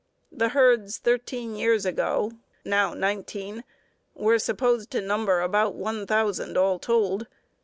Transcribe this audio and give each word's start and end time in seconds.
The 0.31 0.49
herds 0.49 0.97
thirteen 0.97 1.55
years 1.55 1.85
ago 1.85 2.31
[now 2.65 2.95
nineteen] 2.95 3.63
were 4.15 4.39
supposed 4.39 4.89
to 4.93 4.99
number 5.01 5.41
about 5.41 5.75
one 5.75 6.07
thousand, 6.07 6.57
all 6.57 6.79
told. 6.79 7.27